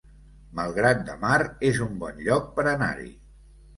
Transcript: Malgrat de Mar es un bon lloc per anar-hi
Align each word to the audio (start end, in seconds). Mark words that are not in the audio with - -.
Malgrat 0.59 1.03
de 1.11 1.17
Mar 1.25 1.35
es 1.71 1.81
un 1.89 1.93
bon 2.05 2.25
lloc 2.29 2.49
per 2.57 2.67
anar-hi 2.73 3.11